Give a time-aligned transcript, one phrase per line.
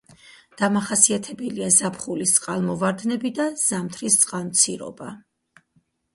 [0.59, 5.13] დამახასიათებელია ზაფხულის წყალმოვარდნები და ზამთრის წყალმცირობა.